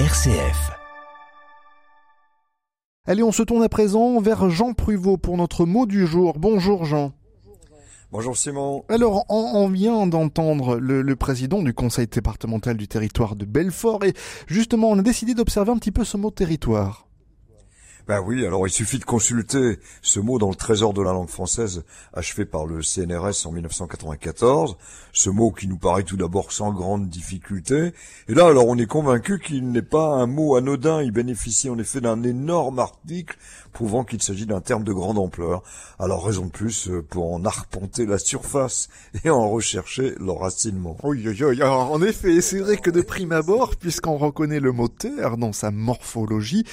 RCF. 0.00 0.72
Allez, 3.06 3.22
on 3.22 3.30
se 3.30 3.44
tourne 3.44 3.62
à 3.62 3.68
présent 3.68 4.20
vers 4.20 4.50
Jean 4.50 4.72
Pruvot 4.72 5.18
pour 5.18 5.36
notre 5.36 5.66
mot 5.66 5.86
du 5.86 6.04
jour. 6.04 6.36
Bonjour 6.36 6.84
Jean. 6.84 7.12
Bonjour 8.10 8.36
Simon. 8.36 8.84
Alors, 8.88 9.24
on, 9.28 9.68
vient 9.68 10.08
d'entendre 10.08 10.78
le, 10.78 11.00
le, 11.00 11.14
président 11.14 11.62
du 11.62 11.74
conseil 11.74 12.08
départemental 12.08 12.76
du 12.76 12.88
territoire 12.88 13.36
de 13.36 13.44
Belfort 13.44 14.04
et 14.04 14.14
justement, 14.48 14.90
on 14.90 14.98
a 14.98 15.02
décidé 15.02 15.32
d'observer 15.32 15.70
un 15.70 15.78
petit 15.78 15.92
peu 15.92 16.02
ce 16.02 16.16
mot 16.16 16.32
territoire. 16.32 17.03
Ben 18.06 18.20
oui, 18.20 18.44
alors 18.44 18.66
il 18.66 18.70
suffit 18.70 18.98
de 18.98 19.04
consulter 19.04 19.78
ce 20.02 20.20
mot 20.20 20.38
dans 20.38 20.50
le 20.50 20.54
trésor 20.54 20.92
de 20.92 21.00
la 21.00 21.14
langue 21.14 21.30
française 21.30 21.84
achevé 22.12 22.44
par 22.44 22.66
le 22.66 22.82
CNRS 22.82 23.46
en 23.46 23.52
1994, 23.52 24.76
ce 25.14 25.30
mot 25.30 25.50
qui 25.50 25.68
nous 25.68 25.78
paraît 25.78 26.02
tout 26.02 26.18
d'abord 26.18 26.52
sans 26.52 26.70
grande 26.70 27.08
difficulté. 27.08 27.94
Et 28.28 28.34
là, 28.34 28.48
alors 28.48 28.68
on 28.68 28.76
est 28.76 28.86
convaincu 28.86 29.40
qu'il 29.40 29.70
n'est 29.70 29.80
pas 29.80 30.08
un 30.08 30.26
mot 30.26 30.54
anodin, 30.54 31.00
il 31.00 31.12
bénéficie 31.12 31.70
en 31.70 31.78
effet 31.78 32.02
d'un 32.02 32.22
énorme 32.24 32.78
article 32.78 33.38
prouvant 33.72 34.04
qu'il 34.04 34.22
s'agit 34.22 34.44
d'un 34.44 34.60
terme 34.60 34.84
de 34.84 34.92
grande 34.92 35.18
ampleur. 35.18 35.62
Alors 35.98 36.26
raison 36.26 36.44
de 36.44 36.50
plus 36.50 36.88
euh, 36.88 37.02
pour 37.02 37.32
en 37.32 37.44
arpenter 37.46 38.04
la 38.04 38.18
surface 38.18 38.90
et 39.24 39.30
en 39.30 39.48
rechercher 39.48 40.14
l'enracinement. 40.20 40.98
Oui, 41.02 41.22
oui, 41.26 41.42
oui. 41.42 41.62
Alors, 41.62 41.90
en 41.90 42.02
effet, 42.02 42.42
c'est 42.42 42.60
vrai 42.60 42.76
que 42.76 42.90
de 42.90 43.00
prime 43.00 43.32
abord, 43.32 43.76
puisqu'on 43.76 44.18
reconnaît 44.18 44.60
le 44.60 44.72
mot 44.72 44.88
terre 44.88 45.38
dans 45.38 45.54
sa 45.54 45.70
morphologie, 45.70 46.64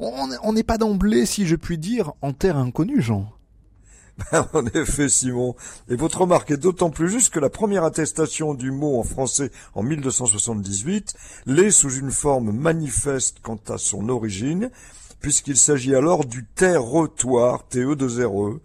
on 0.00 0.52
n'est 0.52 0.64
pas 0.64 0.78
d'emblée, 0.80 1.26
si 1.26 1.46
je 1.46 1.54
puis 1.54 1.78
dire, 1.78 2.12
en 2.22 2.32
terre 2.32 2.56
inconnue, 2.56 3.00
Jean. 3.00 3.30
En 4.52 4.66
effet, 4.66 5.08
Simon. 5.08 5.54
Et 5.88 5.96
votre 5.96 6.22
remarque 6.22 6.50
est 6.50 6.56
d'autant 6.56 6.90
plus 6.90 7.10
juste 7.10 7.32
que 7.32 7.38
la 7.38 7.50
première 7.50 7.84
attestation 7.84 8.54
du 8.54 8.70
mot 8.70 8.98
en 8.98 9.02
français 9.02 9.50
en 9.74 9.82
1278 9.82 11.14
l'est 11.46 11.70
sous 11.70 11.94
une 11.94 12.10
forme 12.10 12.50
manifeste 12.52 13.38
quant 13.42 13.60
à 13.68 13.78
son 13.78 14.08
origine, 14.08 14.70
puisqu'il 15.20 15.56
s'agit 15.56 15.94
alors 15.94 16.24
du 16.24 16.44
territoire, 16.44 17.68
te 17.68 17.94
2 17.94 18.26
re 18.26 18.58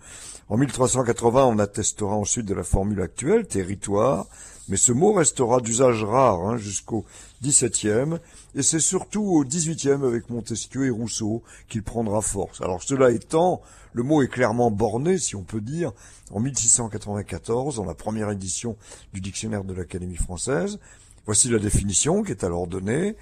En 0.48 0.58
1380, 0.58 1.44
on 1.44 1.58
attestera 1.58 2.16
ensuite 2.16 2.46
de 2.46 2.54
la 2.54 2.64
formule 2.64 3.02
actuelle, 3.02 3.48
territoire, 3.48 4.28
mais 4.70 4.78
ce 4.78 4.92
mot 4.92 5.12
restera 5.12 5.60
d'usage 5.60 6.04
rare 6.04 6.40
hein, 6.42 6.58
jusqu'au 6.58 7.04
XVIIe, 7.42 8.20
et 8.54 8.62
c'est 8.62 8.80
surtout 8.80 9.24
au 9.24 9.44
XVIIIe 9.44 10.06
avec 10.06 10.30
Montesquieu 10.30 10.86
et 10.86 10.92
Rousseau 10.92 11.42
qu'il 11.68 11.82
prendra 11.82 12.22
force. 12.22 12.62
Alors 12.62 12.84
cela 12.84 13.10
étant, 13.10 13.64
le 13.94 14.04
mot 14.04 14.22
est 14.22 14.28
clairement 14.28 14.70
borné, 14.70 15.18
si 15.18 15.36
on 15.36 15.42
peut 15.42 15.62
dire, 15.62 15.94
en 16.30 16.40
1694, 16.40 17.78
dans 17.78 17.86
la 17.86 17.96
première 17.96 18.30
édition 18.30 18.78
du 19.14 19.22
dictionnaire 19.22 19.64
de 19.64 19.74
l'Académie 19.74 20.16
française. 20.16 20.78
Voici 21.26 21.50
la 21.50 21.58
définition 21.58 22.22
qui 22.22 22.32
est 22.32 22.44
alors 22.44 22.68
donnée. 22.68 23.16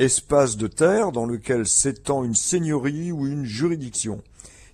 Espace 0.00 0.56
de 0.56 0.66
terre 0.66 1.12
dans 1.12 1.26
lequel 1.26 1.64
s'étend 1.64 2.24
une 2.24 2.34
seigneurie 2.34 3.12
ou 3.12 3.28
une 3.28 3.44
juridiction 3.44 4.20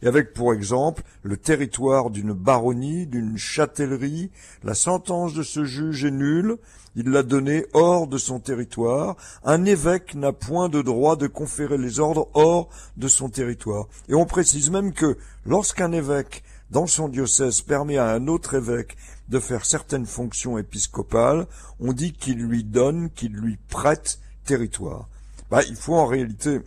et 0.02 0.06
avec 0.08 0.34
pour 0.34 0.52
exemple 0.52 1.02
le 1.22 1.36
territoire 1.36 2.10
d'une 2.10 2.32
baronnie, 2.32 3.06
d'une 3.06 3.38
châtellerie, 3.38 4.30
la 4.64 4.74
sentence 4.74 5.32
de 5.32 5.42
ce 5.42 5.64
juge 5.64 6.04
est 6.04 6.10
nulle, 6.10 6.58
il 6.96 7.08
l'a 7.08 7.22
donné 7.22 7.64
hors 7.72 8.06
de 8.06 8.18
son 8.18 8.40
territoire, 8.40 9.16
un 9.44 9.64
évêque 9.64 10.14
n'a 10.14 10.32
point 10.32 10.68
de 10.68 10.82
droit 10.82 11.16
de 11.16 11.26
conférer 11.26 11.78
les 11.78 12.00
ordres 12.00 12.28
hors 12.34 12.68
de 12.96 13.08
son 13.08 13.28
territoire. 13.28 13.86
Et 14.08 14.14
on 14.14 14.26
précise 14.26 14.70
même 14.70 14.92
que 14.92 15.16
lorsqu'un 15.46 15.92
évêque 15.92 16.42
dans 16.70 16.86
son 16.86 17.08
diocèse 17.08 17.62
permet 17.62 17.96
à 17.96 18.10
un 18.10 18.26
autre 18.28 18.54
évêque 18.54 18.96
de 19.28 19.38
faire 19.38 19.64
certaines 19.64 20.06
fonctions 20.06 20.58
épiscopales, 20.58 21.46
on 21.80 21.92
dit 21.92 22.12
qu'il 22.12 22.38
lui 22.38 22.64
donne, 22.64 23.10
qu'il 23.10 23.32
lui 23.32 23.58
prête 23.68 24.18
territoire. 24.44 25.08
Bah, 25.50 25.62
il 25.68 25.76
faut 25.76 25.94
en 25.94 26.06
réalité 26.06 26.60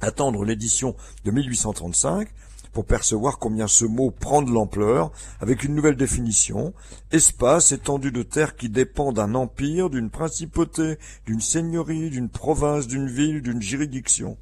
attendre 0.00 0.44
l'édition 0.44 0.94
de 1.24 1.30
1835 1.30 2.28
pour 2.72 2.84
percevoir 2.84 3.38
combien 3.38 3.66
ce 3.66 3.84
mot 3.84 4.10
prend 4.10 4.42
de 4.42 4.50
l'ampleur, 4.50 5.10
avec 5.40 5.64
une 5.64 5.74
nouvelle 5.74 5.96
définition, 5.96 6.72
espace 7.12 7.72
étendu 7.72 8.12
de 8.12 8.22
terre 8.22 8.56
qui 8.56 8.68
dépend 8.68 9.12
d'un 9.12 9.34
empire, 9.34 9.90
d'une 9.90 10.10
principauté, 10.10 10.98
d'une 11.26 11.40
seigneurie, 11.40 12.10
d'une 12.10 12.28
province, 12.28 12.86
d'une 12.86 13.08
ville, 13.08 13.42
d'une 13.42 13.62
juridiction. 13.62 14.38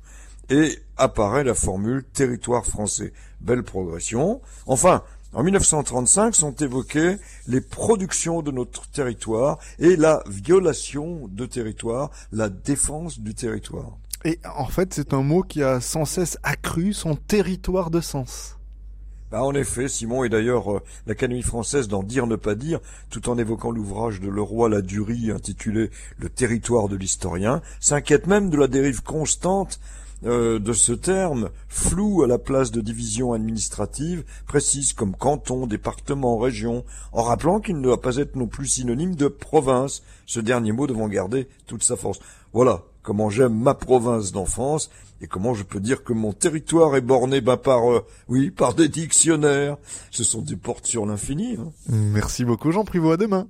Et 0.51 0.79
apparaît 0.97 1.45
la 1.45 1.55
formule 1.55 2.05
territoire 2.05 2.65
français. 2.65 3.13
Belle 3.41 3.63
progression. 3.63 4.41
Enfin, 4.67 5.03
en 5.35 5.43
1935 5.43 6.35
sont 6.35 6.55
évoquées 6.55 7.17
les 7.47 7.61
productions 7.61 8.41
de 8.41 8.51
notre 8.51 8.89
territoire 8.89 9.59
et 9.79 9.95
la 9.97 10.23
violation 10.27 11.29
de 11.29 11.45
territoire, 11.45 12.11
la 12.33 12.49
défense 12.49 13.21
du 13.21 13.35
territoire. 13.35 13.99
Et 14.25 14.39
en 14.57 14.67
fait, 14.67 14.95
c'est 14.95 15.15
un 15.15 15.23
mot 15.23 15.43
qui 15.43 15.63
a 15.63 15.81
sans 15.81 16.05
cesse 16.05 16.39
accru 16.43 16.93
son 16.93 17.15
territoire 17.15 17.91
de 17.91 18.01
sens. 18.01 18.59
Bah 19.31 19.43
en 19.43 19.53
effet, 19.53 19.89
Simon, 19.89 20.25
et 20.25 20.31
d'ailleurs 20.31 20.73
euh, 20.73 20.83
l'Académie 21.07 21.43
française 21.43 21.87
d'en 21.87 22.03
dire 22.03 22.27
ne 22.27 22.37
pas 22.37 22.55
dire, 22.55 22.81
tout 23.11 23.29
en 23.29 23.37
évoquant 23.37 23.71
l'ouvrage 23.71 24.23
de 24.23 24.29
Leroy 24.29 24.71
Ladurie 24.71 25.31
intitulé 25.31 25.91
Le 26.17 26.31
territoire 26.31 26.89
de 26.89 26.97
l'historien, 26.97 27.61
s'inquiète 27.79 28.27
même 28.27 28.49
de 28.49 28.57
la 28.57 28.69
dérive 28.69 29.03
constante 29.03 29.81
euh, 30.25 30.59
de 30.59 30.73
ce 30.73 30.93
terme, 30.93 31.51
flou 31.69 32.23
à 32.23 32.27
la 32.27 32.39
place 32.39 32.71
de 32.71 32.81
division 32.81 33.35
administrative, 33.35 34.25
précise 34.47 34.95
comme 34.95 35.15
canton, 35.15 35.67
département, 35.67 36.39
région, 36.39 36.85
en 37.13 37.23
rappelant 37.23 37.61
qu'il 37.61 37.77
ne 37.77 37.83
doit 37.83 38.01
pas 38.01 38.17
être 38.17 38.35
non 38.35 38.47
plus 38.47 38.67
synonyme 38.67 39.15
de 39.15 39.29
province, 39.29 40.03
ce 40.25 40.41
dernier 40.41 40.73
mot 40.73 40.87
devant 40.87 41.07
garder 41.07 41.49
toute 41.67 41.85
sa 41.85 41.97
force. 41.97 42.19
Voilà, 42.55 42.83
comment 43.09 43.31
j'aime 43.31 43.55
ma 43.55 43.73
province 43.73 44.33
d'enfance 44.33 44.91
et 45.23 45.27
comment 45.27 45.55
je 45.55 45.63
peux 45.63 45.81
dire 45.81 46.05
que 46.05 46.13
mon 46.13 46.35
territoire 46.35 46.95
est 46.95 47.01
borné 47.01 47.41
ben, 47.41 47.57
par, 47.57 47.91
euh, 47.91 48.05
oui, 48.29 48.51
par 48.51 48.75
des 48.75 48.89
dictionnaires. 48.89 49.79
Ce 50.11 50.25
sont 50.25 50.43
des 50.43 50.57
portes 50.57 50.87
sur 50.87 51.07
l'infini. 51.07 51.57
Hein. 51.59 51.73
Merci 51.89 52.45
beaucoup 52.45 52.71
Jean 52.71 52.85
Privot, 52.85 53.13
à 53.13 53.17
demain. 53.17 53.49